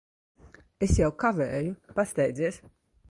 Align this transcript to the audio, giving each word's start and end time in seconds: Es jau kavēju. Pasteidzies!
Es 0.87 0.95
jau 1.01 1.09
kavēju. 1.25 1.77
Pasteidzies! 2.01 2.59